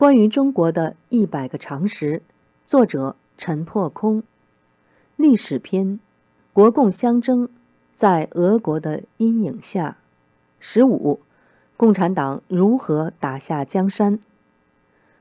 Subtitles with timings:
[0.00, 2.22] 关于中国的一百个常识，
[2.64, 4.22] 作者陈破空。
[5.16, 6.00] 历史篇：
[6.54, 7.50] 国共相争，
[7.94, 9.98] 在俄国的阴影下。
[10.58, 11.20] 十五，
[11.76, 14.18] 共产党如何打下江山？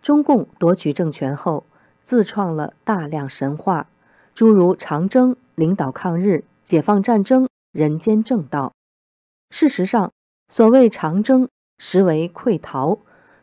[0.01, 1.65] 中共夺取政权后，
[2.01, 3.89] 自创了大量神话，
[4.33, 8.71] 诸如长征、领导抗日、解放战争、人间正道。
[9.49, 10.13] 事实上，
[10.47, 11.49] 所谓长征，
[11.79, 12.99] 实为溃逃。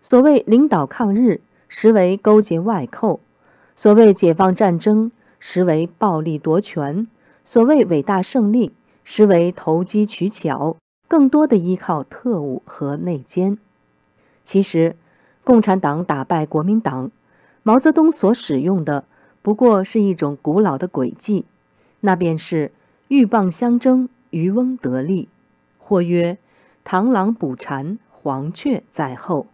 [0.08, 3.18] 所谓领导抗日，实为勾结外寇；
[3.74, 5.10] 所谓解放战争，
[5.40, 7.08] 实为暴力夺权；
[7.42, 10.76] 所谓伟大胜利，实为投机取巧，
[11.08, 13.58] 更多的依靠特务和内奸。
[14.44, 14.94] 其实，
[15.42, 17.10] 共产党打败国民党，
[17.64, 19.06] 毛泽东所使用的
[19.42, 21.46] 不过是一种古老的诡计，
[22.02, 22.70] 那便是
[23.08, 25.28] 鹬蚌相争，渔翁得利，
[25.78, 26.38] 或曰
[26.84, 29.48] 螳螂捕蝉，黄雀在后。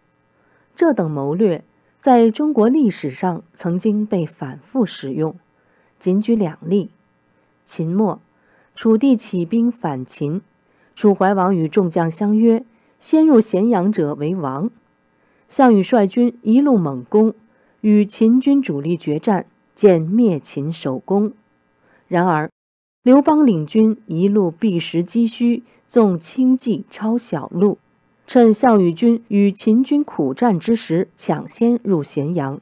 [0.75, 1.63] 这等谋略
[1.99, 5.35] 在中国历史上曾经被反复使用，
[5.99, 6.89] 仅举两例：
[7.63, 8.19] 秦末，
[8.75, 10.41] 楚地起兵反秦，
[10.95, 12.65] 楚怀王与众将相约，
[12.99, 14.69] 先入咸阳者为王。
[15.47, 17.33] 项羽率军一路猛攻，
[17.81, 21.33] 与秦军主力决战，见灭秦首功。
[22.07, 22.49] 然而，
[23.03, 27.77] 刘邦领军一路避实击虚，纵轻骑抄小路。
[28.33, 32.59] 趁项羽军与秦军苦战之时，抢先入咸阳。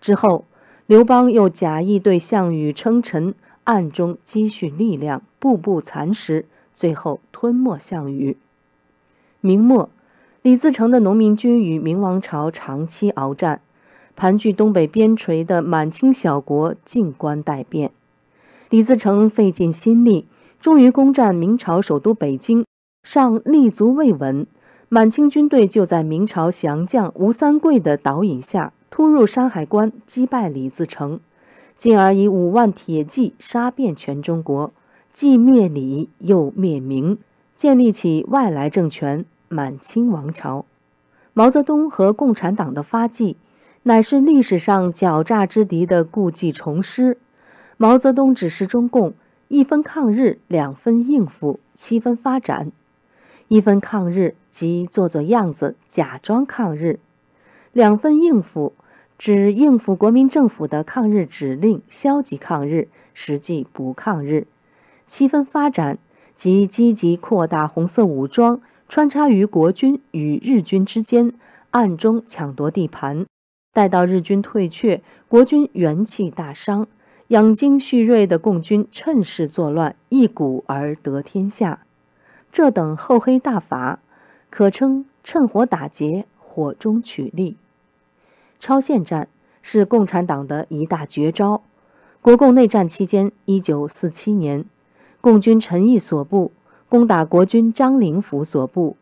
[0.00, 0.44] 之后，
[0.86, 8.36] 刘邦又假意对项羽称臣，暗中积蓄力量，步步蚕食，最后吞没项羽。
[9.40, 9.88] 明末，
[10.42, 13.60] 李自成的农民军与明王朝长期鏖战，
[14.16, 17.92] 盘踞东北边陲的满清小国静观待变。
[18.68, 20.26] 李自成费尽心力，
[20.58, 22.64] 终于攻占明朝首都北京，
[23.04, 24.44] 尚立足未稳。
[24.94, 31.18] 满清军队就在明朝降将吴三桂的导引下，突入山海关，击败李自成，
[31.76, 34.72] 进而以五万铁骑杀遍全中国，
[35.12, 37.18] 既灭李又灭明，
[37.56, 40.64] 建立起外来政权——满清王朝。
[41.32, 43.36] 毛泽东和共产党的发迹，
[43.82, 47.18] 乃是历史上狡诈之敌的故技重施。
[47.76, 49.12] 毛泽东指示中共：
[49.48, 52.70] 一分抗日，两分应付，七分发展。
[53.54, 56.98] 一分抗日，即做做样子，假装抗日；
[57.72, 58.72] 两分应付，
[59.16, 64.46] 指应付国民政府的抗日指令，消极抗日，实际不抗日；
[65.06, 65.98] 七分发展，
[66.34, 71.32] 即积极扩大红色武装，穿插于国军与日军之间，
[71.70, 73.24] 暗中抢夺地盘。
[73.72, 76.88] 待到日军退却，国军元气大伤，
[77.28, 81.78] 养精蓄锐的共军趁势作乱，一鼓而得天下。
[82.54, 83.98] 这等厚黑大法，
[84.48, 87.56] 可称趁火打劫，火中取栗。
[88.60, 89.26] 超限战
[89.60, 91.62] 是共产党的一大绝招。
[92.22, 94.64] 国共内战期间，一九四七年，
[95.20, 96.52] 共军陈毅所部
[96.88, 98.96] 攻打国军张灵甫所部，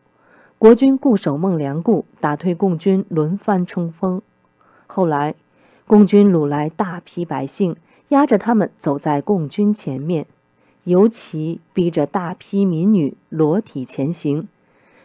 [0.57, 4.19] 国军固守孟良崮，打退共军轮番冲锋。
[4.87, 5.35] 后来，
[5.85, 7.75] 共军掳来大批百姓，
[8.07, 10.25] 压着他们走在共军前面。
[10.85, 14.47] 尤其逼着大批民女裸体前行，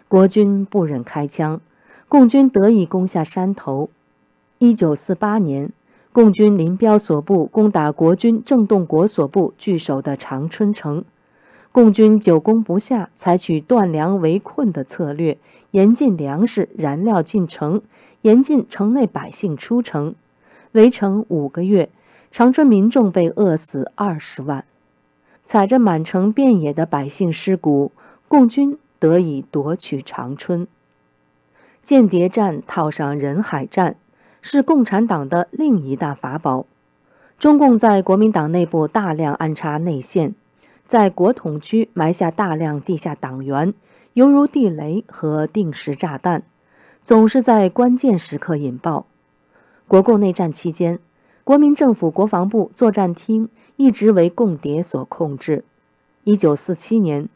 [0.09, 1.61] 国军不忍开枪，
[2.09, 3.89] 共军得以攻下山头。
[4.59, 5.71] 一九四八年，
[6.13, 11.05] 共军林彪所部攻打国军郑洞国所部据守的长春城，
[11.71, 15.39] 共军久攻不下，采取断粮围困的策略，
[15.71, 17.81] 严禁粮食、燃料进城，
[18.23, 20.17] 严禁城内百姓出城。
[20.73, 21.89] 围城五个月，
[22.33, 24.65] 长春民众被饿死二十万。
[25.49, 27.91] 踩着满城遍野的百姓尸骨，
[28.29, 30.67] 共军得以夺取长春。
[31.83, 33.97] 间谍战套上人海战，
[34.43, 36.67] 是共产党的另一大法宝。
[37.39, 40.35] 中共在国民党内部大量安插内线，
[40.87, 43.73] 在国统区埋下大量地下党员，
[44.13, 46.43] 犹如地雷和定时炸弹，
[47.01, 49.07] 总是在关键时刻引爆。
[49.87, 50.99] 国共内战期间。
[51.49, 55.65] 国民政府国防部作战厅一直为共谍所控制。
[56.25, 57.27] 一九四七年，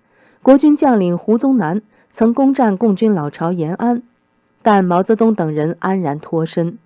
[0.42, 1.80] 国军将领胡宗南
[2.10, 4.02] 曾攻占共军老巢延安，
[4.60, 6.76] 但毛泽东等人安然脱身，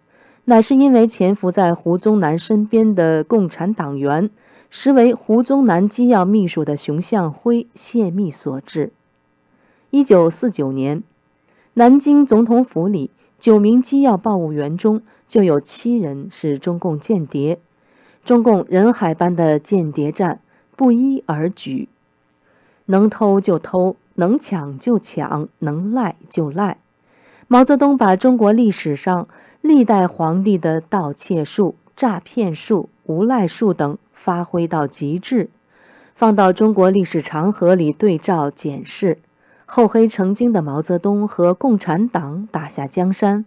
[0.45, 4.31] 乃是因为潜伏在胡宗南身边的共产党员，
[4.71, 8.93] 实为胡宗南机要秘书的熊向晖泄密所致。
[9.91, 11.03] 一九四九年，
[11.75, 13.11] 南京总统府里。
[13.39, 17.59] 九名机要报务员中，就有七人是中共间谍。
[18.25, 20.41] 中共人海般的间谍战
[20.75, 21.89] 不一而举，
[22.87, 26.79] 能偷就偷，能抢就抢，能赖就赖。
[27.47, 29.29] 毛泽东把中国历史上
[29.61, 35.49] 历代皇帝的盗窃术、诈骗术、无赖术等发挥到极致，
[36.17, 39.19] 放到中国历史长河里对照检视，
[39.69, 43.45] 厚黑成精的毛泽东和共产党打下江山，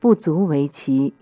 [0.00, 1.14] 不足为奇。